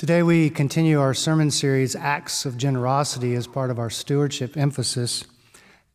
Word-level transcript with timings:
Today, 0.00 0.22
we 0.22 0.48
continue 0.48 0.98
our 0.98 1.12
sermon 1.12 1.50
series, 1.50 1.94
Acts 1.94 2.46
of 2.46 2.56
Generosity, 2.56 3.34
as 3.34 3.46
part 3.46 3.70
of 3.70 3.78
our 3.78 3.90
stewardship 3.90 4.56
emphasis. 4.56 5.24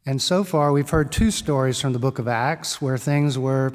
And 0.05 0.21
so 0.21 0.43
far, 0.43 0.71
we've 0.71 0.91
heard 0.91 1.11
two 1.11 1.31
stories 1.31 1.81
from 1.81 1.91
the 1.91 1.97
book 1.97 2.19
of 2.19 2.27
Acts 2.27 2.79
where 2.79 2.99
things 2.99 3.35
were 3.39 3.73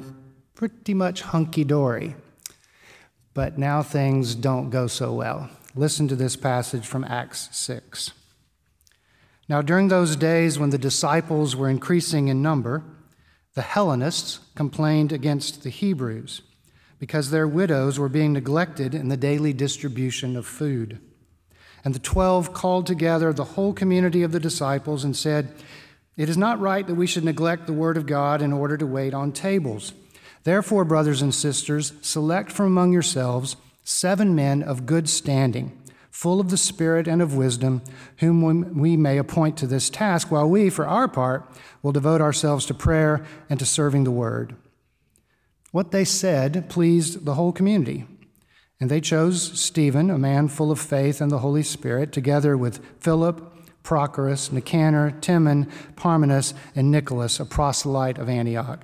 pretty 0.55 0.93
much 0.93 1.21
hunky 1.21 1.65
dory. 1.65 2.15
But 3.33 3.57
now 3.57 3.83
things 3.83 4.33
don't 4.33 4.69
go 4.69 4.87
so 4.87 5.13
well. 5.13 5.49
Listen 5.75 6.07
to 6.07 6.15
this 6.15 6.37
passage 6.37 6.87
from 6.87 7.03
Acts 7.03 7.49
6. 7.51 8.11
Now, 9.49 9.61
during 9.61 9.89
those 9.89 10.15
days 10.15 10.57
when 10.57 10.69
the 10.69 10.77
disciples 10.77 11.57
were 11.57 11.67
increasing 11.67 12.29
in 12.29 12.41
number, 12.41 12.83
the 13.53 13.63
Hellenists 13.63 14.39
complained 14.55 15.11
against 15.11 15.63
the 15.63 15.69
Hebrews 15.69 16.41
because 17.01 17.31
their 17.31 17.47
widows 17.47 17.97
were 17.97 18.07
being 18.07 18.31
neglected 18.31 18.93
in 18.93 19.07
the 19.07 19.17
daily 19.17 19.53
distribution 19.53 20.37
of 20.37 20.45
food. 20.45 20.99
And 21.83 21.95
the 21.95 21.99
twelve 21.99 22.53
called 22.53 22.85
together 22.85 23.33
the 23.33 23.43
whole 23.43 23.73
community 23.73 24.21
of 24.21 24.31
the 24.31 24.39
disciples 24.39 25.03
and 25.03 25.17
said, 25.17 25.51
It 26.15 26.29
is 26.29 26.37
not 26.37 26.59
right 26.59 26.85
that 26.85 26.93
we 26.93 27.07
should 27.07 27.23
neglect 27.23 27.65
the 27.65 27.73
word 27.73 27.97
of 27.97 28.05
God 28.05 28.39
in 28.39 28.53
order 28.53 28.77
to 28.77 28.85
wait 28.85 29.15
on 29.15 29.31
tables. 29.31 29.93
Therefore, 30.43 30.85
brothers 30.85 31.23
and 31.23 31.33
sisters, 31.33 31.93
select 32.01 32.51
from 32.51 32.67
among 32.67 32.93
yourselves 32.93 33.55
seven 33.83 34.35
men 34.35 34.61
of 34.61 34.85
good 34.85 35.09
standing, 35.09 35.75
full 36.11 36.39
of 36.39 36.51
the 36.51 36.55
Spirit 36.55 37.07
and 37.07 37.19
of 37.19 37.35
wisdom, 37.35 37.81
whom 38.17 38.77
we 38.79 38.95
may 38.95 39.17
appoint 39.17 39.57
to 39.57 39.65
this 39.65 39.89
task, 39.89 40.29
while 40.29 40.47
we, 40.47 40.69
for 40.69 40.85
our 40.85 41.07
part, 41.07 41.49
will 41.81 41.91
devote 41.93 42.21
ourselves 42.21 42.67
to 42.67 42.75
prayer 42.75 43.25
and 43.49 43.57
to 43.57 43.65
serving 43.65 44.03
the 44.03 44.11
word. 44.11 44.55
What 45.71 45.91
they 45.91 46.03
said 46.05 46.69
pleased 46.69 47.25
the 47.25 47.35
whole 47.35 47.53
community. 47.53 48.05
And 48.79 48.89
they 48.89 48.99
chose 48.99 49.59
Stephen, 49.59 50.09
a 50.09 50.17
man 50.17 50.47
full 50.47 50.71
of 50.71 50.79
faith 50.79 51.21
and 51.21 51.31
the 51.31 51.39
Holy 51.39 51.63
Spirit, 51.63 52.11
together 52.11 52.57
with 52.57 52.83
Philip, 52.99 53.41
Prochorus, 53.83 54.51
Nicanor, 54.51 55.11
Timon, 55.21 55.71
Parmenas, 55.95 56.53
and 56.75 56.91
Nicholas, 56.91 57.39
a 57.39 57.45
proselyte 57.45 58.17
of 58.17 58.27
Antioch. 58.27 58.83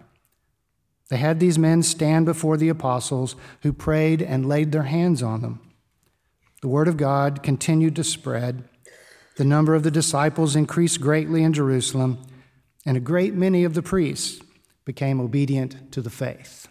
They 1.10 1.18
had 1.18 1.40
these 1.40 1.58
men 1.58 1.84
stand 1.84 2.26
before 2.26 2.58
the 2.58 2.70
apostles, 2.70 3.36
who 3.64 3.74
prayed 3.74 4.22
and 4.22 4.48
laid 4.48 4.72
their 4.72 4.84
hands 4.84 5.24
on 5.24 5.42
them. 5.42 5.62
The 6.62 6.68
word 6.68 6.88
of 6.88 6.98
God 6.98 7.44
continued 7.44 7.96
to 7.98 8.04
spread. 8.04 8.68
The 9.38 9.46
number 9.46 9.76
of 9.76 9.84
the 9.84 9.92
disciples 9.92 10.56
increased 10.56 11.02
greatly 11.02 11.44
in 11.44 11.54
Jerusalem, 11.54 12.24
and 12.86 12.98
a 12.98 13.02
great 13.02 13.34
many 13.34 13.64
of 13.64 13.74
the 13.74 13.84
priests 13.84 14.42
became 14.86 15.20
obedient 15.20 15.92
to 15.92 16.02
the 16.02 16.10
faith. 16.10 16.68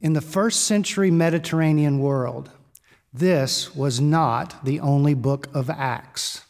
In 0.00 0.14
the 0.14 0.22
first 0.22 0.64
century 0.64 1.10
Mediterranean 1.10 1.98
world, 1.98 2.50
this 3.12 3.74
was 3.74 4.00
not 4.00 4.64
the 4.64 4.80
only 4.80 5.12
book 5.12 5.48
of 5.52 5.68
Acts. 5.68 6.46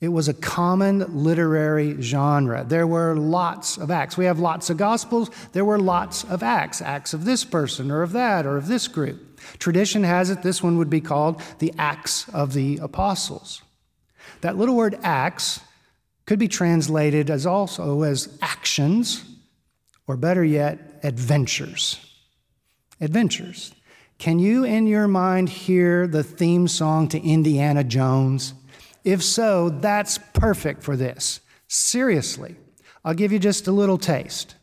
It 0.00 0.08
was 0.08 0.28
a 0.28 0.34
common 0.34 1.24
literary 1.24 2.00
genre. 2.00 2.62
There 2.62 2.86
were 2.86 3.16
lots 3.16 3.78
of 3.78 3.90
acts. 3.90 4.18
We 4.18 4.26
have 4.26 4.38
lots 4.38 4.68
of 4.68 4.76
gospels. 4.76 5.30
There 5.52 5.64
were 5.64 5.78
lots 5.78 6.24
of 6.24 6.42
acts 6.42 6.82
acts 6.82 7.14
of 7.14 7.24
this 7.24 7.42
person 7.42 7.90
or 7.90 8.02
of 8.02 8.12
that 8.12 8.44
or 8.44 8.58
of 8.58 8.68
this 8.68 8.86
group. 8.86 9.40
Tradition 9.58 10.04
has 10.04 10.28
it 10.30 10.42
this 10.42 10.62
one 10.62 10.76
would 10.76 10.90
be 10.90 11.00
called 11.00 11.40
the 11.58 11.72
Acts 11.78 12.28
of 12.34 12.52
the 12.52 12.78
Apostles. 12.82 13.62
That 14.42 14.58
little 14.58 14.76
word 14.76 14.98
acts 15.02 15.60
could 16.26 16.38
be 16.38 16.48
translated 16.48 17.30
as 17.30 17.46
also 17.46 18.02
as 18.02 18.36
actions, 18.42 19.24
or 20.06 20.16
better 20.16 20.44
yet, 20.44 21.00
adventures 21.02 22.13
adventures. 23.00 23.74
Can 24.18 24.38
you, 24.38 24.64
in 24.64 24.86
your 24.86 25.08
mind, 25.08 25.48
hear 25.48 26.06
the 26.06 26.22
theme 26.22 26.68
song 26.68 27.08
to 27.08 27.20
Indiana 27.20 27.84
Jones? 27.84 28.54
If 29.04 29.22
so, 29.22 29.68
that's 29.70 30.18
perfect 30.32 30.82
for 30.82 30.96
this. 30.96 31.40
Seriously, 31.68 32.56
I'll 33.04 33.14
give 33.14 33.32
you 33.32 33.38
just 33.38 33.66
a 33.66 33.72
little 33.72 33.98
taste. 33.98 34.56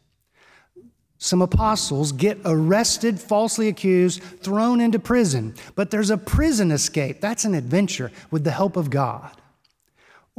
Some 1.17 1.43
apostles 1.43 2.11
get 2.11 2.39
arrested, 2.45 3.19
falsely 3.19 3.67
accused, 3.67 4.23
thrown 4.23 4.81
into 4.81 4.97
prison, 4.97 5.53
but 5.75 5.91
there's 5.91 6.09
a 6.09 6.17
prison 6.17 6.71
escape. 6.71 7.21
That's 7.21 7.45
an 7.45 7.53
adventure 7.53 8.11
with 8.31 8.43
the 8.43 8.51
help 8.51 8.75
of 8.75 8.89
God. 8.89 9.29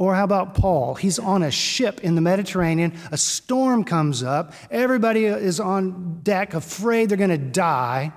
Or 0.03 0.15
how 0.15 0.25
about 0.25 0.53
Paul? 0.53 0.95
He's 0.95 1.17
on 1.17 1.43
a 1.43 1.49
ship 1.49 2.01
in 2.01 2.15
the 2.15 2.21
Mediterranean. 2.21 2.91
A 3.13 3.17
storm 3.17 3.85
comes 3.85 4.21
up. 4.21 4.53
Everybody 4.69 5.23
is 5.23 5.61
on 5.61 6.19
deck, 6.23 6.53
afraid 6.53 7.07
they're 7.07 7.17
going 7.17 7.29
to 7.29 7.37
die, 7.37 8.11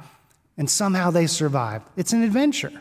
and 0.56 0.68
somehow 0.68 1.12
they 1.12 1.28
survive. 1.28 1.82
It's 1.96 2.12
an 2.12 2.24
adventure. 2.24 2.72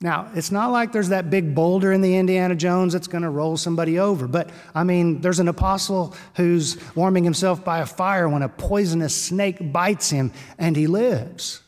Now, 0.00 0.28
it's 0.34 0.50
not 0.50 0.72
like 0.72 0.90
there's 0.90 1.10
that 1.10 1.30
big 1.30 1.54
boulder 1.54 1.92
in 1.92 2.00
the 2.00 2.16
Indiana 2.16 2.56
Jones 2.56 2.92
that's 2.92 3.06
going 3.06 3.22
to 3.22 3.30
roll 3.30 3.56
somebody 3.56 4.00
over, 4.00 4.26
but 4.26 4.50
I 4.74 4.82
mean, 4.82 5.20
there's 5.20 5.38
an 5.38 5.46
apostle 5.46 6.16
who's 6.34 6.76
warming 6.96 7.22
himself 7.22 7.64
by 7.64 7.78
a 7.78 7.86
fire 7.86 8.28
when 8.28 8.42
a 8.42 8.48
poisonous 8.48 9.14
snake 9.14 9.72
bites 9.72 10.10
him 10.10 10.32
and 10.58 10.74
he 10.74 10.88
lives. 10.88 11.62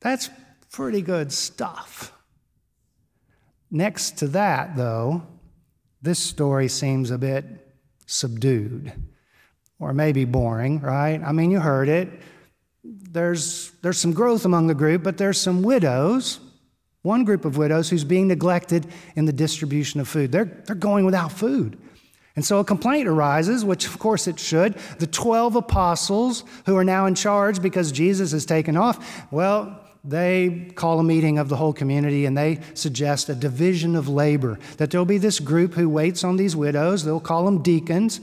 That's 0.00 0.30
pretty 0.72 1.02
good 1.02 1.34
stuff. 1.34 2.17
Next 3.70 4.18
to 4.18 4.28
that, 4.28 4.76
though, 4.76 5.22
this 6.00 6.18
story 6.18 6.68
seems 6.68 7.10
a 7.10 7.18
bit 7.18 7.44
subdued 8.06 8.92
or 9.78 9.92
maybe 9.92 10.24
boring, 10.24 10.80
right? 10.80 11.20
I 11.22 11.32
mean, 11.32 11.50
you 11.50 11.60
heard 11.60 11.88
it. 11.88 12.08
There's, 12.82 13.70
there's 13.82 13.98
some 13.98 14.12
growth 14.12 14.44
among 14.44 14.66
the 14.66 14.74
group, 14.74 15.02
but 15.02 15.18
there's 15.18 15.40
some 15.40 15.62
widows, 15.62 16.40
one 17.02 17.24
group 17.24 17.44
of 17.44 17.56
widows 17.56 17.90
who's 17.90 18.04
being 18.04 18.28
neglected 18.28 18.86
in 19.14 19.24
the 19.24 19.32
distribution 19.32 20.00
of 20.00 20.08
food. 20.08 20.32
They're, 20.32 20.62
they're 20.66 20.74
going 20.74 21.04
without 21.04 21.32
food. 21.32 21.78
And 22.36 22.44
so 22.44 22.60
a 22.60 22.64
complaint 22.64 23.08
arises, 23.08 23.64
which 23.64 23.86
of 23.86 23.98
course 23.98 24.28
it 24.28 24.38
should. 24.38 24.74
The 24.98 25.08
12 25.08 25.56
apostles 25.56 26.44
who 26.66 26.76
are 26.76 26.84
now 26.84 27.06
in 27.06 27.14
charge 27.16 27.60
because 27.60 27.90
Jesus 27.90 28.30
has 28.32 28.46
taken 28.46 28.76
off, 28.76 29.26
well, 29.32 29.87
they 30.04 30.70
call 30.74 30.98
a 30.98 31.04
meeting 31.04 31.38
of 31.38 31.48
the 31.48 31.56
whole 31.56 31.72
community 31.72 32.24
and 32.24 32.36
they 32.36 32.60
suggest 32.74 33.28
a 33.28 33.34
division 33.34 33.96
of 33.96 34.08
labor. 34.08 34.58
That 34.76 34.90
there'll 34.90 35.04
be 35.04 35.18
this 35.18 35.40
group 35.40 35.74
who 35.74 35.88
waits 35.88 36.24
on 36.24 36.36
these 36.36 36.54
widows, 36.54 37.04
they'll 37.04 37.20
call 37.20 37.44
them 37.44 37.62
deacons, 37.62 38.20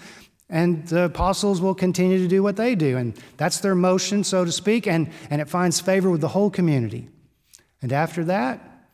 and 0.50 0.88
the 0.88 1.06
apostles 1.06 1.59
will 1.59 1.75
continue 1.75 2.19
to 2.19 2.28
do 2.28 2.44
what 2.44 2.56
they 2.56 2.75
do. 2.75 2.97
And 2.97 3.19
that's 3.38 3.59
their 3.59 3.75
motion, 3.75 4.24
so 4.24 4.46
to 4.46 4.52
speak, 4.52 4.88
and, 4.88 5.09
and 5.30 5.41
it 5.41 5.50
finds 5.50 5.80
favor 5.80 6.09
with 6.09 6.22
the 6.22 6.28
whole 6.30 6.50
community. 6.50 7.09
And 7.81 7.92
after 7.92 8.24
that, 8.25 8.88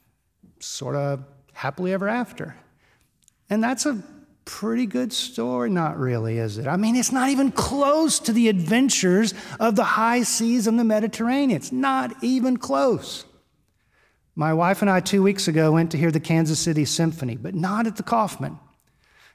sort 0.59 0.96
of 0.96 1.24
happily 1.53 1.94
ever 1.94 2.08
after. 2.08 2.56
And 3.50 3.63
that's 3.63 3.86
a 3.86 4.02
pretty 4.46 4.85
good 4.85 5.13
story. 5.13 5.69
Not 5.69 5.97
really, 5.97 6.38
is 6.38 6.57
it? 6.57 6.68
I 6.68 6.78
mean, 6.78 6.96
it's 6.96 7.12
not 7.12 7.29
even 7.29 7.52
close 7.52 8.19
to 8.19 8.34
the 8.34 8.50
adventures 8.50 9.34
of 9.59 9.75
the 9.75 9.84
high 9.84 10.24
seas 10.24 10.68
of 10.68 10.78
the 10.78 10.84
Mediterranean. 10.84 11.57
It's 11.57 11.72
not 11.72 12.12
even 12.24 12.57
close. 12.57 13.25
My 14.35 14.53
wife 14.53 14.81
and 14.81 14.90
I, 14.90 15.00
two 15.01 15.24
weeks 15.24 15.47
ago, 15.47 15.74
went 15.74 15.91
to 15.91 15.97
hear 15.97 16.12
the 16.12 16.19
Kansas 16.19 16.59
City 16.59 16.85
Symphony, 16.85 17.35
but 17.35 17.53
not 17.53 17.88
at 17.88 17.97
the 17.97 18.03
Kauffman. 18.03 18.59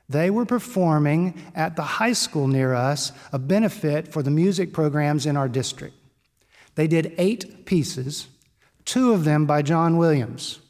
They 0.08 0.30
were 0.30 0.46
performing 0.46 1.40
at 1.54 1.76
the 1.76 1.82
high 1.82 2.12
school 2.12 2.46
near 2.46 2.74
us 2.74 3.12
a 3.32 3.38
benefit 3.38 4.12
for 4.12 4.22
the 4.22 4.30
music 4.30 4.72
programs 4.72 5.26
in 5.26 5.36
our 5.36 5.48
district. 5.48 5.94
They 6.76 6.86
did 6.86 7.14
eight 7.18 7.66
pieces, 7.66 8.28
two 8.84 9.12
of 9.12 9.24
them 9.24 9.46
by 9.46 9.62
John 9.62 9.96
Williams 9.96 10.60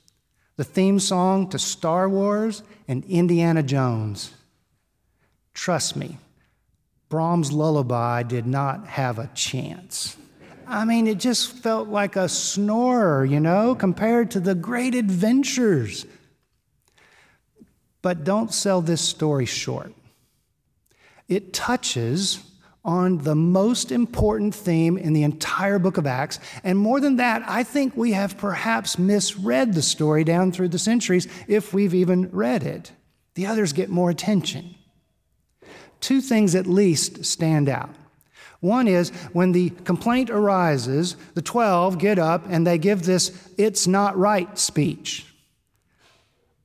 the 0.56 0.64
theme 0.64 0.98
song 0.98 1.48
to 1.50 1.58
Star 1.58 2.08
Wars 2.08 2.62
and 2.88 3.04
Indiana 3.04 3.62
Jones. 3.62 4.32
Trust 5.54 5.96
me, 5.96 6.18
Brahms' 7.08 7.52
lullaby 7.52 8.22
did 8.22 8.46
not 8.46 8.86
have 8.86 9.18
a 9.18 9.30
chance. 9.34 10.16
I 10.66 10.84
mean, 10.84 11.06
it 11.06 11.18
just 11.18 11.52
felt 11.52 11.88
like 11.88 12.16
a 12.16 12.28
snorer, 12.28 13.24
you 13.24 13.38
know, 13.38 13.74
compared 13.74 14.32
to 14.32 14.40
the 14.40 14.54
great 14.54 14.94
adventures. 14.94 16.04
But 18.02 18.24
don't 18.24 18.52
sell 18.52 18.80
this 18.80 19.00
story 19.00 19.46
short. 19.46 19.92
It 21.28 21.52
touches 21.52 22.42
on 22.86 23.18
the 23.18 23.34
most 23.34 23.90
important 23.90 24.54
theme 24.54 24.96
in 24.96 25.12
the 25.12 25.24
entire 25.24 25.78
book 25.78 25.98
of 25.98 26.06
Acts. 26.06 26.38
And 26.62 26.78
more 26.78 27.00
than 27.00 27.16
that, 27.16 27.42
I 27.46 27.64
think 27.64 27.96
we 27.96 28.12
have 28.12 28.38
perhaps 28.38 28.96
misread 28.98 29.74
the 29.74 29.82
story 29.82 30.22
down 30.22 30.52
through 30.52 30.68
the 30.68 30.78
centuries 30.78 31.26
if 31.48 31.74
we've 31.74 31.94
even 31.94 32.30
read 32.30 32.62
it. 32.62 32.92
The 33.34 33.46
others 33.46 33.72
get 33.72 33.90
more 33.90 34.08
attention. 34.08 34.76
Two 36.00 36.20
things 36.20 36.54
at 36.54 36.68
least 36.68 37.24
stand 37.24 37.68
out. 37.68 37.90
One 38.60 38.86
is 38.86 39.10
when 39.32 39.52
the 39.52 39.70
complaint 39.70 40.30
arises, 40.30 41.16
the 41.34 41.42
12 41.42 41.98
get 41.98 42.18
up 42.18 42.46
and 42.48 42.66
they 42.66 42.78
give 42.78 43.02
this 43.02 43.52
it's 43.58 43.86
not 43.86 44.16
right 44.16 44.56
speech. 44.58 45.26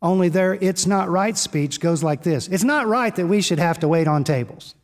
Only 0.03 0.29
their 0.29 0.53
it's 0.53 0.85
not 0.85 1.09
right 1.09 1.37
speech 1.37 1.79
goes 1.79 2.03
like 2.03 2.23
this 2.23 2.47
It's 2.47 2.63
not 2.63 2.87
right 2.87 3.15
that 3.15 3.27
we 3.27 3.41
should 3.41 3.59
have 3.59 3.79
to 3.79 3.87
wait 3.87 4.07
on 4.07 4.23
tables 4.23 4.75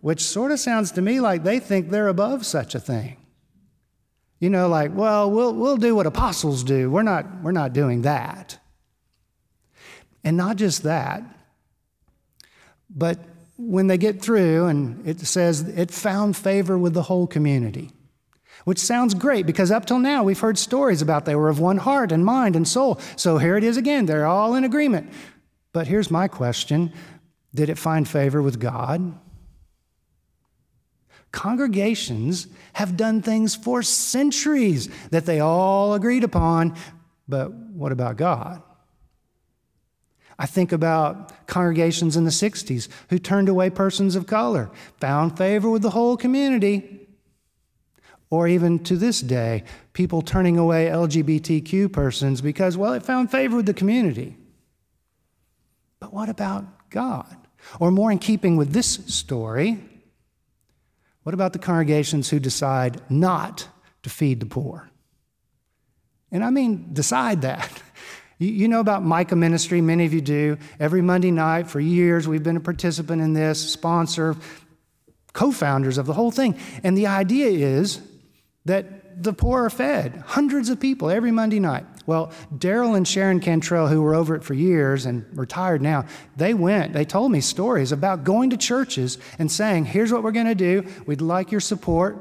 which 0.00 0.20
sort 0.20 0.52
of 0.52 0.60
sounds 0.60 0.92
to 0.92 1.02
me 1.02 1.20
like 1.20 1.42
they 1.42 1.58
think 1.58 1.90
they're 1.90 2.08
above 2.08 2.46
such 2.46 2.74
a 2.74 2.80
thing. 2.80 3.16
You 4.38 4.50
know, 4.50 4.68
like, 4.68 4.94
well, 4.94 5.30
we'll, 5.30 5.54
we'll 5.54 5.76
do 5.76 5.94
what 5.94 6.06
apostles 6.06 6.62
do. 6.62 6.90
We're 6.90 7.02
not, 7.02 7.42
we're 7.42 7.52
not 7.52 7.72
doing 7.72 8.02
that. 8.02 8.58
And 10.22 10.36
not 10.36 10.56
just 10.56 10.82
that, 10.82 11.22
but 12.90 13.18
when 13.56 13.86
they 13.86 13.96
get 13.96 14.20
through, 14.20 14.66
and 14.66 15.06
it 15.06 15.20
says 15.20 15.62
it 15.62 15.90
found 15.90 16.36
favor 16.36 16.76
with 16.76 16.94
the 16.94 17.02
whole 17.02 17.26
community, 17.26 17.90
which 18.64 18.78
sounds 18.78 19.14
great 19.14 19.46
because 19.46 19.70
up 19.70 19.86
till 19.86 19.98
now 19.98 20.22
we've 20.24 20.40
heard 20.40 20.58
stories 20.58 21.00
about 21.00 21.24
they 21.24 21.36
were 21.36 21.48
of 21.48 21.60
one 21.60 21.78
heart 21.78 22.12
and 22.12 22.24
mind 22.24 22.56
and 22.56 22.66
soul. 22.66 23.00
So 23.16 23.38
here 23.38 23.56
it 23.56 23.64
is 23.64 23.76
again. 23.76 24.06
They're 24.06 24.26
all 24.26 24.54
in 24.54 24.64
agreement. 24.64 25.10
But 25.72 25.86
here's 25.86 26.10
my 26.10 26.28
question 26.28 26.92
Did 27.54 27.70
it 27.70 27.78
find 27.78 28.06
favor 28.08 28.42
with 28.42 28.60
God? 28.60 29.18
Congregations 31.32 32.46
have 32.74 32.96
done 32.96 33.22
things 33.22 33.54
for 33.54 33.82
centuries 33.82 34.88
that 35.10 35.26
they 35.26 35.40
all 35.40 35.94
agreed 35.94 36.24
upon, 36.24 36.76
but 37.28 37.52
what 37.52 37.92
about 37.92 38.16
God? 38.16 38.62
I 40.38 40.46
think 40.46 40.72
about 40.72 41.46
congregations 41.46 42.16
in 42.16 42.24
the 42.24 42.30
60s 42.30 42.88
who 43.08 43.18
turned 43.18 43.48
away 43.48 43.70
persons 43.70 44.16
of 44.16 44.26
color, 44.26 44.70
found 45.00 45.36
favor 45.38 45.70
with 45.70 45.82
the 45.82 45.90
whole 45.90 46.16
community. 46.16 47.08
Or 48.28 48.48
even 48.48 48.80
to 48.80 48.96
this 48.96 49.20
day, 49.20 49.64
people 49.92 50.20
turning 50.20 50.58
away 50.58 50.86
LGBTQ 50.86 51.92
persons 51.92 52.40
because, 52.40 52.76
well, 52.76 52.92
it 52.92 53.02
found 53.02 53.30
favor 53.30 53.56
with 53.56 53.66
the 53.66 53.74
community. 53.74 54.36
But 56.00 56.12
what 56.12 56.28
about 56.28 56.90
God? 56.90 57.36
Or 57.80 57.90
more 57.90 58.12
in 58.12 58.18
keeping 58.18 58.56
with 58.56 58.72
this 58.72 58.88
story, 59.06 59.78
what 61.26 61.34
about 61.34 61.52
the 61.52 61.58
congregations 61.58 62.30
who 62.30 62.38
decide 62.38 63.00
not 63.10 63.66
to 64.04 64.08
feed 64.08 64.38
the 64.38 64.46
poor? 64.46 64.88
And 66.30 66.44
I 66.44 66.50
mean, 66.50 66.90
decide 66.92 67.42
that. 67.42 67.68
You, 68.38 68.68
know 68.68 68.80
about 68.80 69.02
Micah 69.02 69.34
Ministry, 69.34 69.80
many 69.80 70.04
of 70.04 70.12
you 70.12 70.20
do. 70.20 70.58
Every 70.78 71.00
Monday 71.00 71.30
night 71.30 71.68
for 71.68 71.80
years, 71.80 72.28
we've 72.28 72.42
been 72.42 72.58
a 72.58 72.60
participant 72.60 73.22
in 73.22 73.32
this, 73.32 73.72
sponsor, 73.72 74.36
co 75.32 75.50
founders 75.52 75.96
of 75.96 76.04
the 76.04 76.12
whole 76.12 76.30
thing. 76.30 76.58
And 76.84 76.98
the 76.98 77.06
idea 77.06 77.46
is 77.46 78.02
that 78.66 79.22
the 79.22 79.32
poor 79.32 79.64
are 79.64 79.70
fed, 79.70 80.22
hundreds 80.26 80.68
of 80.68 80.78
people 80.78 81.08
every 81.08 81.30
Monday 81.30 81.60
night. 81.60 81.86
Well, 82.06 82.32
Daryl 82.54 82.96
and 82.96 83.06
Sharon 83.06 83.40
Cantrell, 83.40 83.88
who 83.88 84.00
were 84.00 84.14
over 84.14 84.36
it 84.36 84.44
for 84.44 84.54
years 84.54 85.06
and 85.06 85.26
retired 85.36 85.82
now, 85.82 86.06
they 86.36 86.54
went, 86.54 86.92
they 86.92 87.04
told 87.04 87.32
me 87.32 87.40
stories 87.40 87.90
about 87.90 88.22
going 88.22 88.50
to 88.50 88.56
churches 88.56 89.18
and 89.38 89.50
saying, 89.50 89.86
Here's 89.86 90.12
what 90.12 90.22
we're 90.22 90.32
going 90.32 90.46
to 90.46 90.54
do. 90.54 90.84
We'd 91.06 91.20
like 91.20 91.50
your 91.50 91.60
support. 91.60 92.16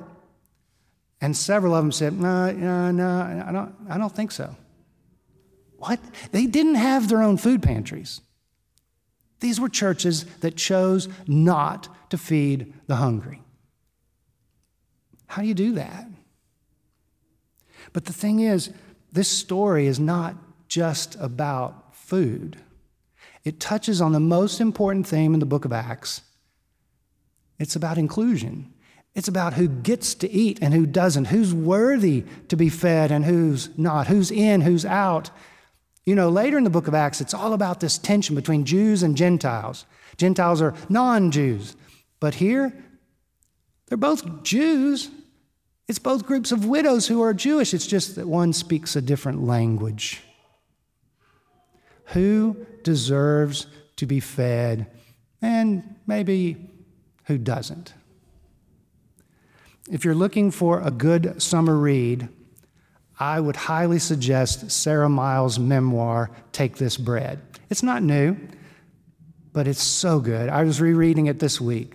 And 1.21 1.37
several 1.37 1.75
of 1.75 1.83
them 1.83 1.91
said, 1.91 2.13
No, 2.13 2.51
no, 2.51 2.91
no, 2.91 3.43
I 3.47 3.51
don't, 3.51 3.75
I 3.89 3.97
don't 3.97 4.13
think 4.13 4.31
so. 4.31 4.55
What? 5.77 5.99
They 6.31 6.47
didn't 6.47 6.75
have 6.75 7.07
their 7.07 7.21
own 7.21 7.37
food 7.37 7.61
pantries. 7.61 8.21
These 9.39 9.59
were 9.59 9.69
churches 9.69 10.25
that 10.39 10.55
chose 10.55 11.07
not 11.27 12.09
to 12.09 12.17
feed 12.17 12.73
the 12.87 12.95
hungry. 12.95 13.41
How 15.27 15.41
do 15.41 15.47
you 15.47 15.53
do 15.53 15.73
that? 15.73 16.07
But 17.93 18.05
the 18.05 18.13
thing 18.13 18.39
is, 18.39 18.71
this 19.15 19.29
story 19.29 19.87
is 19.87 19.99
not 19.99 20.35
just 20.67 21.15
about 21.19 21.95
food. 21.95 22.57
It 23.43 23.59
touches 23.59 24.01
on 24.01 24.11
the 24.11 24.19
most 24.19 24.59
important 24.59 25.07
theme 25.07 25.33
in 25.33 25.39
the 25.39 25.45
book 25.45 25.65
of 25.65 25.71
Acts. 25.71 26.21
It's 27.57 27.75
about 27.75 27.97
inclusion. 27.97 28.73
It's 29.13 29.29
about 29.29 29.53
who 29.53 29.69
gets 29.69 30.13
to 30.15 30.29
eat 30.29 30.59
and 30.61 30.73
who 30.73 30.85
doesn't, 30.85 31.25
who's 31.25 31.53
worthy 31.53 32.25
to 32.49 32.57
be 32.57 32.67
fed 32.67 33.11
and 33.11 33.23
who's 33.23 33.69
not, 33.77 34.07
who's 34.07 34.31
in, 34.31 34.61
who's 34.61 34.85
out. 34.85 35.29
You 36.05 36.15
know, 36.15 36.29
later 36.29 36.57
in 36.57 36.65
the 36.65 36.69
book 36.69 36.89
of 36.89 36.93
Acts, 36.93 37.21
it's 37.21 37.33
all 37.33 37.53
about 37.53 37.79
this 37.79 37.97
tension 37.97 38.35
between 38.35 38.65
Jews 38.65 39.01
and 39.01 39.15
Gentiles. 39.15 39.85
Gentiles 40.17 40.61
are 40.61 40.73
non 40.89 41.31
Jews. 41.31 41.77
But 42.19 42.35
here, 42.35 42.73
they're 43.87 43.97
both 43.97 44.43
Jews. 44.43 45.09
It's 45.87 45.99
both 45.99 46.25
groups 46.25 46.51
of 46.51 46.65
widows 46.65 47.07
who 47.07 47.21
are 47.21 47.33
Jewish. 47.33 47.73
It's 47.73 47.85
just 47.85 48.15
that 48.15 48.27
one 48.27 48.53
speaks 48.53 48.95
a 48.95 49.01
different 49.01 49.43
language. 49.43 50.21
Who 52.07 52.65
deserves 52.83 53.67
to 53.97 54.05
be 54.05 54.19
fed, 54.19 54.87
and 55.41 55.95
maybe 56.07 56.57
who 57.25 57.37
doesn't? 57.37 57.93
If 59.89 60.03
you're 60.03 60.15
looking 60.15 60.49
for 60.49 60.81
a 60.81 60.91
good 60.91 61.41
summer 61.41 61.77
read, 61.77 62.29
I 63.19 63.39
would 63.39 63.55
highly 63.55 63.99
suggest 63.99 64.71
Sara 64.71 65.07
Miles' 65.07 65.59
memoir, 65.59 66.31
Take 66.51 66.77
This 66.77 66.97
Bread. 66.97 67.39
It's 67.69 67.83
not 67.83 68.03
new, 68.03 68.37
but 69.53 69.67
it's 69.67 69.83
so 69.83 70.19
good. 70.19 70.49
I 70.49 70.63
was 70.63 70.81
rereading 70.81 71.27
it 71.27 71.39
this 71.39 71.61
week. 71.61 71.93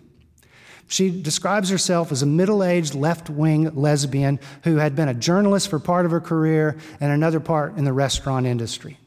She 0.91 1.09
describes 1.23 1.71
herself 1.71 2.11
as 2.11 2.21
a 2.21 2.27
middle 2.27 2.65
aged 2.65 2.97
left 2.97 3.31
wing 3.31 3.73
lesbian 3.77 4.41
who 4.65 4.79
had 4.79 4.97
been 4.97 5.09
a 5.09 5.15
journalist 5.15 5.69
for 5.69 5.79
part 5.79 6.05
of 6.05 6.11
her 6.11 6.21
career 6.21 6.77
and 7.01 7.13
another 7.13 7.39
part 7.39 7.77
in 7.77 7.85
the 7.85 7.93
restaurant 7.93 8.45
industry. 8.45 8.99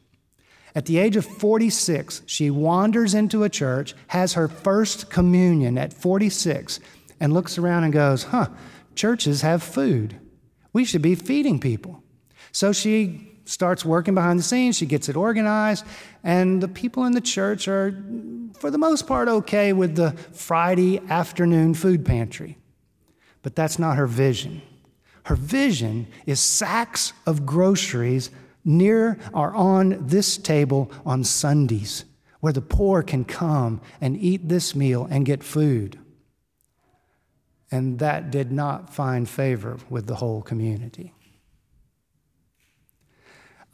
At 0.74 0.86
the 0.86 0.96
age 0.96 1.14
of 1.14 1.26
46, 1.26 2.22
she 2.24 2.50
wanders 2.50 3.12
into 3.12 3.44
a 3.44 3.50
church, 3.50 3.94
has 4.08 4.32
her 4.32 4.48
first 4.48 5.10
communion 5.10 5.76
at 5.76 5.92
46, 5.92 6.80
and 7.20 7.34
looks 7.34 7.58
around 7.58 7.84
and 7.84 7.92
goes, 7.92 8.24
Huh, 8.24 8.48
churches 8.94 9.42
have 9.42 9.62
food. 9.62 10.18
We 10.72 10.86
should 10.86 11.02
be 11.02 11.14
feeding 11.14 11.60
people. 11.60 12.02
So 12.50 12.72
she 12.72 13.33
starts 13.44 13.84
working 13.84 14.14
behind 14.14 14.38
the 14.38 14.42
scenes, 14.42 14.76
she 14.76 14.86
gets 14.86 15.08
it 15.08 15.16
organized, 15.16 15.84
and 16.22 16.62
the 16.62 16.68
people 16.68 17.04
in 17.04 17.12
the 17.12 17.20
church 17.20 17.68
are, 17.68 17.92
for 18.58 18.70
the 18.70 18.78
most 18.78 19.06
part, 19.06 19.28
okay 19.28 19.72
with 19.72 19.96
the 19.96 20.12
Friday 20.32 21.00
afternoon 21.08 21.74
food 21.74 22.04
pantry. 22.04 22.58
But 23.42 23.54
that's 23.54 23.78
not 23.78 23.96
her 23.96 24.06
vision. 24.06 24.62
Her 25.24 25.36
vision 25.36 26.06
is 26.26 26.40
sacks 26.40 27.12
of 27.26 27.46
groceries 27.46 28.30
near 28.64 29.18
or 29.32 29.54
on 29.54 30.06
this 30.06 30.38
table 30.38 30.90
on 31.04 31.24
Sundays, 31.24 32.04
where 32.40 32.52
the 32.52 32.62
poor 32.62 33.02
can 33.02 33.24
come 33.24 33.80
and 34.00 34.16
eat 34.16 34.48
this 34.48 34.74
meal 34.74 35.06
and 35.10 35.26
get 35.26 35.42
food. 35.42 35.98
And 37.70 37.98
that 37.98 38.30
did 38.30 38.52
not 38.52 38.94
find 38.94 39.28
favor 39.28 39.78
with 39.90 40.06
the 40.06 40.16
whole 40.16 40.42
community. 40.42 41.12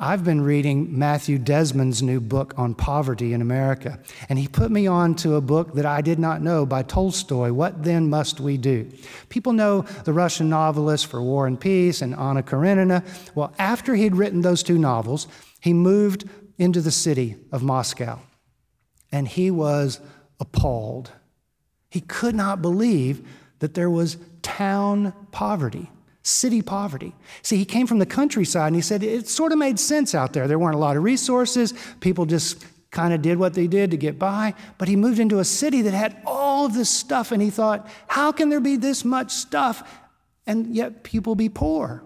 I've 0.02 0.25
been 0.25 0.40
reading 0.40 0.99
Matthew 0.99 1.37
Desmond's 1.37 2.02
new 2.02 2.23
book 2.23 2.54
on 2.57 2.75
poverty 2.75 3.35
in 3.35 3.42
America, 3.42 3.99
and 4.30 4.38
he 4.38 4.49
put 4.49 4.71
me 4.71 4.87
on 4.87 5.14
to 5.16 5.35
a 5.35 5.42
book 5.42 5.75
that 5.75 5.85
I 5.85 6.00
did 6.00 6.19
not 6.19 6.40
know 6.40 6.64
by 6.64 6.83
Tolstoy, 6.83 7.52
What 7.52 7.83
Then 7.83 8.09
Must 8.09 8.40
We 8.40 8.57
Do? 8.57 8.90
People 9.28 9.52
know 9.52 9.83
the 10.04 10.14
Russian 10.14 10.49
novelist 10.49 11.07
for 11.07 11.21
War 11.21 11.47
and 11.47 11.61
Peace 11.61 12.00
and 12.00 12.14
Anna 12.14 12.42
Karenina. 12.42 13.04
Well, 13.35 13.52
after 13.59 13.95
he'd 13.95 14.16
written 14.16 14.40
those 14.40 14.62
two 14.62 14.78
novels, 14.78 15.28
he 15.61 15.75
moved 15.75 16.26
into 16.57 16.80
the 16.80 16.90
city 16.90 17.37
of 17.52 17.62
Moscow, 17.62 18.21
and 19.12 19.28
he 19.28 19.50
was 19.50 20.00
appalled. 20.40 21.11
He 21.90 22.00
could 22.00 22.35
not 22.35 22.62
believe 22.62 23.28
that 23.59 23.75
there 23.75 23.90
was 23.90 24.16
town 24.40 25.12
poverty 25.30 25.90
city 26.23 26.62
poverty. 26.62 27.15
See, 27.43 27.57
he 27.57 27.65
came 27.65 27.87
from 27.87 27.99
the 27.99 28.07
countryside 28.07 28.69
and 28.69 28.77
he 28.77 28.83
said 28.83 29.03
it 29.03 29.29
sort 29.29 29.53
of 29.53 29.59
made 29.59 29.79
sense 29.79 30.15
out 30.15 30.33
there. 30.33 30.47
There 30.47 30.59
weren't 30.59 30.75
a 30.75 30.79
lot 30.79 30.97
of 30.97 31.03
resources, 31.03 31.75
people 32.00 32.27
just 32.27 32.65
kind 32.91 33.15
of 33.15 33.23
did 33.23 33.39
what 33.39 33.55
they 33.55 33.67
did 33.67 33.91
to 33.93 33.97
get 33.97 34.19
by. 34.19 34.55
But 34.77 34.89
he 34.89 34.97
moved 34.97 35.19
into 35.19 35.39
a 35.39 35.45
city 35.45 35.83
that 35.83 35.95
had 35.95 36.21
all 36.27 36.67
of 36.67 36.75
this 36.75 36.91
stuff 36.91 37.33
and 37.33 37.41
he 37.41 37.50
thought, 37.50 37.89
how 38.09 38.33
can 38.33 38.49
there 38.49 38.61
be 38.61 38.77
this 38.77 39.05
much 39.05 39.31
stuff 39.31 39.99
and 40.47 40.75
yet 40.75 41.05
people 41.05 41.35
be 41.35 41.49
poor? 41.49 42.03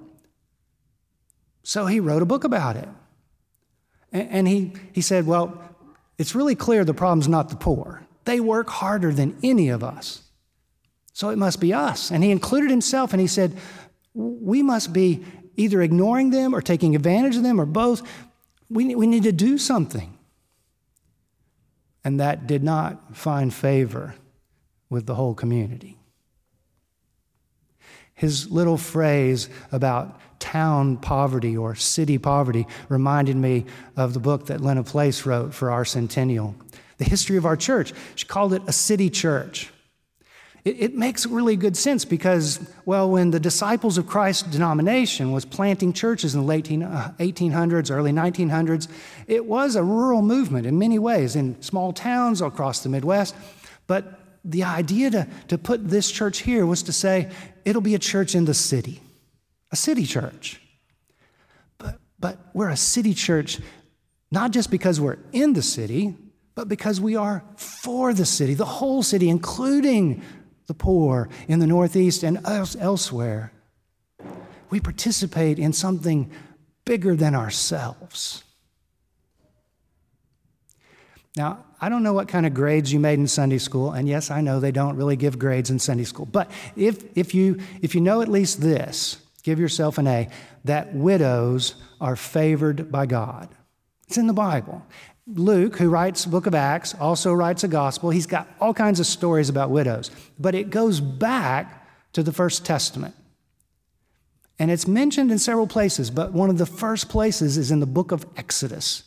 So 1.62 1.86
he 1.86 2.00
wrote 2.00 2.22
a 2.22 2.26
book 2.26 2.44
about 2.44 2.76
it. 2.76 2.88
And 4.12 4.46
he, 4.46 4.74
he 4.92 5.00
said, 5.00 5.26
well, 5.26 5.60
it's 6.18 6.34
really 6.34 6.54
clear 6.54 6.84
the 6.84 6.94
problem's 6.94 7.26
not 7.26 7.48
the 7.48 7.56
poor. 7.56 8.06
They 8.26 8.38
work 8.38 8.68
harder 8.70 9.12
than 9.12 9.36
any 9.42 9.70
of 9.70 9.82
us. 9.82 10.22
So 11.12 11.30
it 11.30 11.36
must 11.36 11.60
be 11.60 11.72
us. 11.72 12.10
And 12.10 12.22
he 12.22 12.30
included 12.30 12.70
himself 12.70 13.12
and 13.12 13.20
he 13.20 13.26
said, 13.26 13.56
we 14.14 14.62
must 14.62 14.92
be 14.92 15.24
either 15.56 15.82
ignoring 15.82 16.30
them 16.30 16.54
or 16.54 16.62
taking 16.62 16.94
advantage 16.94 17.36
of 17.36 17.42
them 17.42 17.60
or 17.60 17.66
both. 17.66 18.02
We, 18.70 18.94
we 18.94 19.06
need 19.06 19.24
to 19.24 19.32
do 19.32 19.58
something. 19.58 20.16
And 22.04 22.20
that 22.20 22.46
did 22.46 22.62
not 22.62 23.16
find 23.16 23.52
favor 23.52 24.14
with 24.90 25.06
the 25.06 25.14
whole 25.14 25.34
community. 25.34 25.98
His 28.14 28.50
little 28.50 28.76
phrase 28.76 29.48
about 29.72 30.20
town 30.38 30.98
poverty 30.98 31.56
or 31.56 31.74
city 31.74 32.18
poverty 32.18 32.66
reminded 32.88 33.36
me 33.36 33.64
of 33.96 34.14
the 34.14 34.20
book 34.20 34.46
that 34.46 34.60
Lena 34.60 34.84
Place 34.84 35.26
wrote 35.26 35.52
for 35.52 35.70
our 35.70 35.84
centennial, 35.84 36.54
The 36.98 37.04
History 37.04 37.36
of 37.36 37.46
Our 37.46 37.56
Church. 37.56 37.92
She 38.14 38.26
called 38.26 38.52
it 38.52 38.62
a 38.66 38.72
city 38.72 39.10
church. 39.10 39.72
It, 40.64 40.80
it, 40.80 40.94
makes 40.94 41.26
really 41.26 41.56
good 41.56 41.76
sense 41.76 42.06
because, 42.06 42.58
well, 42.86 43.10
when 43.10 43.30
the 43.30 43.40
Disciples 43.40 43.98
of 43.98 44.06
Christ 44.06 44.50
denomination 44.50 45.30
was 45.30 45.44
planting 45.44 45.92
churches 45.92 46.34
in 46.34 46.40
the 46.40 46.46
late 46.46 46.64
1800s, 46.66 47.90
uh, 47.90 47.94
early 47.94 48.12
1900s, 48.12 48.88
it 49.26 49.44
was 49.44 49.76
a 49.76 49.82
rural 49.82 50.22
movement 50.22 50.66
in 50.66 50.78
many 50.78 50.98
ways 50.98 51.36
in 51.36 51.60
small 51.60 51.92
towns 51.92 52.40
across 52.40 52.82
the 52.82 52.88
Midwest. 52.88 53.34
But 53.86 54.18
the 54.42 54.64
idea 54.64 55.10
to, 55.10 55.28
to 55.48 55.58
put 55.58 55.86
this 55.88 56.10
church 56.10 56.38
here 56.38 56.64
was 56.64 56.82
to 56.84 56.92
say 56.92 57.30
it'll 57.66 57.82
be 57.82 57.94
a 57.94 57.98
church 57.98 58.34
in 58.34 58.46
the 58.46 58.54
city, 58.54 59.02
a 59.70 59.76
city 59.76 60.06
church. 60.06 60.62
But, 61.76 61.98
but 62.18 62.38
we're 62.54 62.70
a 62.70 62.76
city 62.76 63.12
church 63.12 63.60
not 64.30 64.50
just 64.50 64.70
because 64.70 65.00
we're 65.00 65.18
in 65.32 65.52
the 65.52 65.62
city, 65.62 66.16
but 66.54 66.68
because 66.68 67.00
we 67.00 67.16
are 67.16 67.44
for 67.56 68.12
the 68.14 68.26
city, 68.26 68.54
the 68.54 68.64
whole 68.64 69.02
city, 69.02 69.28
including 69.28 70.22
the 70.66 70.74
poor 70.74 71.28
in 71.48 71.58
the 71.58 71.66
Northeast 71.66 72.22
and 72.22 72.40
elsewhere. 72.44 73.52
We 74.70 74.80
participate 74.80 75.58
in 75.58 75.72
something 75.72 76.30
bigger 76.84 77.14
than 77.14 77.34
ourselves. 77.34 78.42
Now, 81.36 81.64
I 81.80 81.88
don't 81.88 82.02
know 82.02 82.12
what 82.12 82.28
kind 82.28 82.46
of 82.46 82.54
grades 82.54 82.92
you 82.92 83.00
made 83.00 83.18
in 83.18 83.26
Sunday 83.26 83.58
school, 83.58 83.92
and 83.92 84.08
yes, 84.08 84.30
I 84.30 84.40
know 84.40 84.60
they 84.60 84.70
don't 84.70 84.96
really 84.96 85.16
give 85.16 85.38
grades 85.38 85.68
in 85.68 85.78
Sunday 85.78 86.04
school. 86.04 86.26
But 86.26 86.50
if, 86.76 87.04
if, 87.16 87.34
you, 87.34 87.58
if 87.82 87.94
you 87.94 88.00
know 88.00 88.22
at 88.22 88.28
least 88.28 88.60
this, 88.60 89.18
give 89.42 89.58
yourself 89.58 89.98
an 89.98 90.06
A, 90.06 90.28
that 90.64 90.94
widows 90.94 91.74
are 92.00 92.16
favored 92.16 92.90
by 92.90 93.06
God. 93.06 93.48
It's 94.06 94.16
in 94.16 94.26
the 94.26 94.32
Bible. 94.32 94.82
Luke, 95.26 95.76
who 95.78 95.88
writes 95.88 96.24
the 96.24 96.30
book 96.30 96.46
of 96.46 96.54
Acts, 96.54 96.94
also 96.94 97.32
writes 97.32 97.64
a 97.64 97.68
gospel. 97.68 98.10
He's 98.10 98.26
got 98.26 98.48
all 98.60 98.74
kinds 98.74 99.00
of 99.00 99.06
stories 99.06 99.48
about 99.48 99.70
widows, 99.70 100.10
but 100.38 100.54
it 100.54 100.70
goes 100.70 101.00
back 101.00 101.88
to 102.12 102.22
the 102.22 102.32
First 102.32 102.64
Testament. 102.64 103.14
And 104.58 104.70
it's 104.70 104.86
mentioned 104.86 105.32
in 105.32 105.38
several 105.38 105.66
places, 105.66 106.10
but 106.10 106.32
one 106.32 106.50
of 106.50 106.58
the 106.58 106.66
first 106.66 107.08
places 107.08 107.56
is 107.56 107.70
in 107.70 107.80
the 107.80 107.86
book 107.86 108.12
of 108.12 108.26
Exodus. 108.36 109.04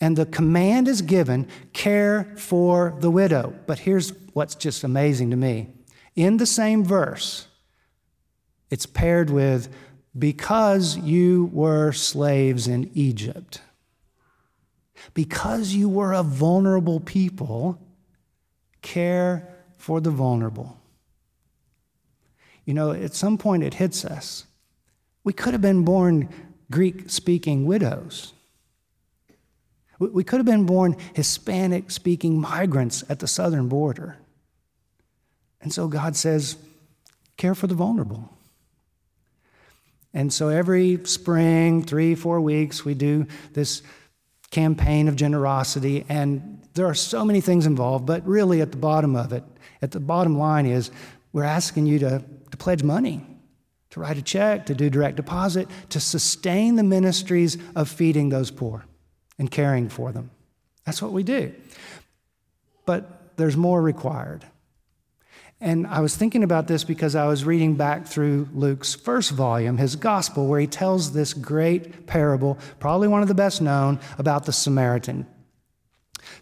And 0.00 0.16
the 0.16 0.26
command 0.26 0.88
is 0.88 1.02
given 1.02 1.48
care 1.72 2.34
for 2.36 2.96
the 2.98 3.10
widow. 3.10 3.54
But 3.66 3.78
here's 3.78 4.12
what's 4.32 4.56
just 4.56 4.84
amazing 4.84 5.30
to 5.30 5.36
me 5.36 5.68
in 6.16 6.36
the 6.36 6.46
same 6.46 6.84
verse, 6.84 7.48
it's 8.70 8.86
paired 8.86 9.30
with 9.30 9.68
because 10.16 10.96
you 10.98 11.50
were 11.52 11.92
slaves 11.92 12.68
in 12.68 12.90
Egypt 12.94 13.60
because 15.12 15.74
you 15.74 15.88
were 15.88 16.12
a 16.12 16.22
vulnerable 16.22 17.00
people, 17.00 17.78
care 18.82 19.48
for 19.76 20.00
the 20.00 20.10
vulnerable. 20.10 20.78
You 22.64 22.74
know, 22.74 22.92
at 22.92 23.14
some 23.14 23.36
point 23.36 23.62
it 23.62 23.74
hits 23.74 24.04
us. 24.04 24.46
We 25.22 25.32
could 25.32 25.52
have 25.52 25.62
been 25.62 25.84
born 25.84 26.28
Greek 26.70 27.10
speaking 27.10 27.66
widows. 27.66 28.32
We 29.98 30.24
could 30.24 30.38
have 30.38 30.46
been 30.46 30.66
born 30.66 30.96
Hispanic 31.14 31.90
speaking 31.90 32.40
migrants 32.40 33.04
at 33.08 33.20
the 33.20 33.28
southern 33.28 33.68
border. 33.68 34.16
And 35.60 35.72
so 35.72 35.88
God 35.88 36.16
says, 36.16 36.56
care 37.36 37.54
for 37.54 37.66
the 37.66 37.74
vulnerable. 37.74 38.30
And 40.12 40.32
so 40.32 40.48
every 40.48 41.00
spring, 41.04 41.82
three, 41.82 42.14
four 42.14 42.40
weeks, 42.40 42.84
we 42.84 42.94
do 42.94 43.26
this 43.52 43.82
campaign 44.54 45.08
of 45.08 45.16
generosity. 45.16 46.06
And 46.08 46.62
there 46.74 46.86
are 46.86 46.94
so 46.94 47.24
many 47.24 47.40
things 47.40 47.66
involved, 47.66 48.06
but 48.06 48.24
really 48.24 48.60
at 48.60 48.70
the 48.70 48.76
bottom 48.76 49.16
of 49.16 49.32
it, 49.32 49.42
at 49.82 49.90
the 49.90 49.98
bottom 49.98 50.38
line 50.38 50.64
is 50.64 50.92
we're 51.32 51.42
asking 51.42 51.86
you 51.86 51.98
to, 51.98 52.24
to 52.52 52.56
pledge 52.56 52.84
money, 52.84 53.26
to 53.90 54.00
write 54.00 54.16
a 54.16 54.22
check, 54.22 54.66
to 54.66 54.74
do 54.74 54.88
direct 54.88 55.16
deposit, 55.16 55.68
to 55.88 55.98
sustain 55.98 56.76
the 56.76 56.84
ministries 56.84 57.58
of 57.74 57.88
feeding 57.88 58.28
those 58.28 58.52
poor 58.52 58.84
and 59.40 59.50
caring 59.50 59.88
for 59.88 60.12
them. 60.12 60.30
That's 60.86 61.02
what 61.02 61.12
we 61.12 61.24
do. 61.24 61.52
But 62.86 63.36
there's 63.36 63.56
more 63.56 63.82
required. 63.82 64.44
And 65.64 65.86
I 65.86 66.00
was 66.00 66.14
thinking 66.14 66.42
about 66.42 66.68
this 66.68 66.84
because 66.84 67.16
I 67.16 67.26
was 67.26 67.46
reading 67.46 67.74
back 67.74 68.06
through 68.06 68.50
Luke's 68.52 68.94
first 68.94 69.30
volume, 69.30 69.78
his 69.78 69.96
gospel, 69.96 70.46
where 70.46 70.60
he 70.60 70.66
tells 70.66 71.14
this 71.14 71.32
great 71.32 72.06
parable, 72.06 72.58
probably 72.80 73.08
one 73.08 73.22
of 73.22 73.28
the 73.28 73.34
best 73.34 73.62
known, 73.62 73.98
about 74.18 74.44
the 74.44 74.52
Samaritan. 74.52 75.26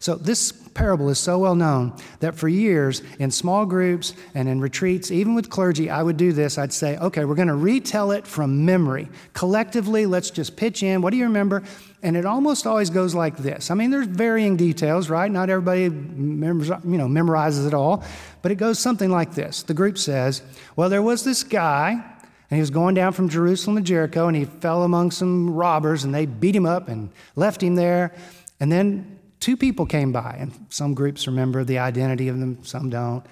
So, 0.01 0.17
this 0.17 0.51
parable 0.51 1.09
is 1.09 1.21
so 1.21 1.39
well 1.39 1.55
known 1.55 1.97
that 2.19 2.35
for 2.35 2.49
years, 2.49 3.01
in 3.21 3.31
small 3.31 3.65
groups 3.65 4.13
and 4.35 4.49
in 4.49 4.61
retreats, 4.61 5.13
even 5.13 5.37
with 5.37 5.51
clergy, 5.51 5.89
I 5.89 6.03
would 6.03 6.17
do 6.17 6.33
this. 6.33 6.59
I'd 6.59 6.73
say, 6.73 6.99
okay, 6.99 7.25
we're 7.25 7.37
going 7.37 7.47
to 7.47 7.55
retell 7.55 8.11
it 8.11 8.27
from 8.27 8.65
memory. 8.65 9.09
Collectively, 9.35 10.05
let's 10.05 10.31
just 10.31 10.57
pitch 10.57 10.83
in. 10.83 11.01
What 11.01 11.11
do 11.11 11.17
you 11.17 11.25
remember? 11.25 11.63
And 12.03 12.17
it 12.17 12.27
almost 12.27 12.67
always 12.67 12.91
goes 12.91 13.15
like 13.15 13.37
this. 13.37 13.71
I 13.71 13.75
mean, 13.75 13.91
there's 13.91 14.09
varying 14.09 14.57
details, 14.57 15.09
right? 15.09 15.31
Not 15.31 15.51
everybody 15.51 15.83
you 15.83 15.89
know, 15.89 17.07
memorizes 17.07 17.67
it 17.67 17.75
all, 17.75 18.03
but 18.43 18.51
it 18.51 18.57
goes 18.57 18.81
something 18.81 19.09
like 19.09 19.35
this. 19.35 19.63
The 19.63 19.75
group 19.75 19.97
says, 19.97 20.43
Well, 20.75 20.89
there 20.89 21.03
was 21.03 21.23
this 21.23 21.45
guy, 21.45 21.91
and 21.93 22.57
he 22.57 22.61
was 22.61 22.71
going 22.71 22.97
down 22.97 23.13
from 23.13 23.29
Jerusalem 23.29 23.77
to 23.77 23.83
Jericho, 23.83 24.27
and 24.27 24.37
he 24.37 24.47
fell 24.47 24.83
among 24.83 25.13
some 25.13 25.51
robbers, 25.51 26.03
and 26.03 26.13
they 26.13 26.27
beat 26.27 26.57
him 26.57 26.67
up 26.67 26.89
and 26.89 27.11
left 27.37 27.63
him 27.63 27.77
there. 27.77 28.13
And 28.59 28.71
then 28.71 29.21
two 29.39 29.57
people 29.57 29.87
came 29.87 30.11
by, 30.11 30.37
and 30.41 30.67
some 30.71 30.95
groups 30.95 31.29
remember 31.29 31.63
the 31.63 31.79
identity 31.79 32.27
of 32.27 32.41
them, 32.41 32.65
some 32.65 32.91
don't, 32.91 33.25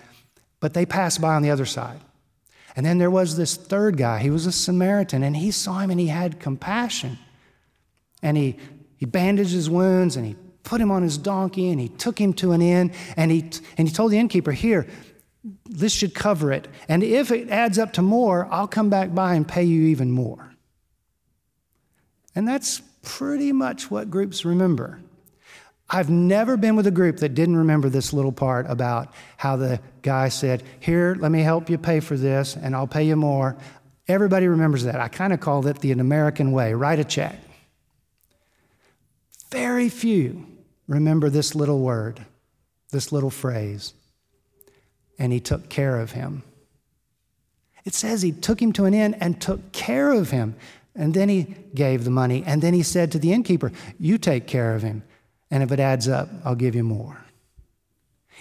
but 0.61 0.75
they 0.75 0.87
passed 0.87 1.21
by 1.21 1.35
on 1.35 1.43
the 1.43 1.50
other 1.50 1.67
side. 1.67 2.00
And 2.77 2.87
then 2.87 2.99
there 2.99 3.11
was 3.11 3.37
this 3.37 3.57
third 3.57 3.97
guy. 3.97 4.21
He 4.21 4.31
was 4.31 4.47
a 4.47 4.53
Samaritan, 4.53 5.25
and 5.25 5.37
he 5.37 5.50
saw 5.50 5.81
him 5.81 5.91
and 5.91 5.99
he 5.99 6.07
had 6.07 6.39
compassion. 6.39 7.19
And 8.23 8.37
he, 8.37 8.57
he 8.97 9.07
bandaged 9.07 9.53
his 9.53 9.71
wounds 9.71 10.17
and 10.17 10.27
he 10.27 10.37
put 10.62 10.81
him 10.81 10.91
on 10.91 11.03
his 11.03 11.19
donkey 11.19 11.71
and 11.71 11.81
he 11.81 11.89
took 11.89 12.21
him 12.21 12.33
to 12.35 12.53
an 12.53 12.62
inn 12.62 12.93
and 13.17 13.31
he, 13.31 13.50
and 13.77 13.89
he 13.89 13.95
told 13.95 14.12
the 14.12 14.19
innkeeper, 14.19 14.53
Here, 14.53 14.87
this 15.65 15.93
should 15.93 16.15
cover 16.15 16.53
it. 16.53 16.69
And 16.89 17.03
if 17.03 17.31
it 17.31 17.49
adds 17.49 17.79
up 17.79 17.95
to 17.95 18.03
more, 18.03 18.47
I'll 18.50 18.69
come 18.69 18.91
back 18.91 19.15
by 19.15 19.35
and 19.35 19.47
pay 19.47 19.65
you 19.65 19.89
even 19.89 20.11
more. 20.11 20.55
And 22.35 22.47
that's 22.47 22.83
pretty 23.03 23.53
much 23.53 23.91
what 23.91 24.11
groups 24.11 24.45
remember. 24.45 25.00
I've 25.89 26.11
never 26.11 26.57
been 26.57 26.77
with 26.77 26.87
a 26.87 26.93
group 26.93 27.17
that 27.19 27.31
didn't 27.31 27.57
remember 27.57 27.89
this 27.89 28.12
little 28.12 28.31
part 28.31 28.67
about 28.69 29.12
how 29.37 29.57
the 29.57 29.81
guy 30.03 30.29
said, 30.29 30.62
Here, 30.79 31.17
let 31.19 31.33
me 31.33 31.41
help 31.41 31.69
you 31.69 31.79
pay 31.79 31.99
for 31.99 32.17
this, 32.17 32.55
and 32.55 32.77
I'll 32.77 32.87
pay 32.87 33.05
you 33.05 33.17
more. 33.17 33.57
Everybody 34.07 34.47
remembers 34.47 34.85
that. 34.85 35.00
I 35.00 35.09
kind 35.09 35.33
of 35.33 35.41
call 35.41 35.67
it 35.67 35.81
the 35.81 35.93
American 35.93 36.53
way 36.53 36.75
write 36.75 37.00
a 37.00 37.05
check. 37.05 37.35
Very 39.50 39.88
few 39.88 40.47
remember 40.87 41.30
this 41.30 41.54
little 41.54 41.80
word, 41.80 42.25
this 42.90 43.12
little 43.12 43.30
phrase. 43.30 43.95
And 45.19 45.33
he 45.33 45.40
took 45.40 45.69
care 45.69 46.00
of 46.00 46.12
him. 46.12 46.42
It 47.85 47.95
says 47.95 48.23
he 48.23 48.33
took 48.33 48.61
him 48.61 48.73
to 48.75 48.85
an 48.85 48.95
inn 48.95 49.14
and 49.14 49.40
took 49.40 49.73
care 49.73 50.12
of 50.12 50.30
him. 50.30 50.57
And 50.95 51.14
then 51.14 51.28
he 51.28 51.54
gave 51.75 52.04
the 52.04 52.11
money. 52.11 52.42
And 52.47 52.62
then 52.62 52.75
he 52.75 52.83
said 52.83 53.12
to 53.12 53.19
the 53.19 53.33
innkeeper, 53.33 53.73
You 53.99 54.19
take 54.19 54.47
care 54.47 54.75
of 54.75 54.83
him. 54.83 55.02
And 55.50 55.62
if 55.62 55.73
it 55.73 55.80
adds 55.80 56.09
up, 56.09 56.28
I'll 56.45 56.54
give 56.54 56.75
you 56.75 56.85
more. 56.85 57.25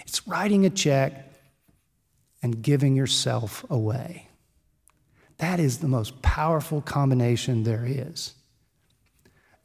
It's 0.06 0.26
writing 0.26 0.66
a 0.66 0.70
check 0.70 1.32
and 2.42 2.62
giving 2.62 2.96
yourself 2.96 3.64
away. 3.70 4.28
That 5.38 5.60
is 5.60 5.78
the 5.78 5.88
most 5.88 6.22
powerful 6.22 6.80
combination 6.80 7.64
there 7.64 7.84
is. 7.86 8.34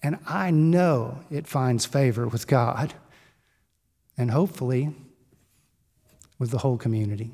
And 0.05 0.19
I 0.27 0.51
know 0.51 1.21
it 1.31 1.47
finds 1.47 1.87
favor 1.87 2.27
with 2.27 2.45
God 2.45 2.93
and 4.15 4.29
hopefully 4.29 4.93
with 6.37 6.51
the 6.51 6.59
whole 6.59 6.77
community. 6.77 7.33